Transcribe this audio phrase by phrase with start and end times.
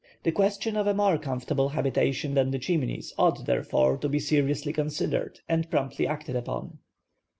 [0.23, 4.73] The question of a more comfortable habitation than the Chimneys ought, therefore, to be seriously
[4.73, 6.79] considered, and promptly acted upon.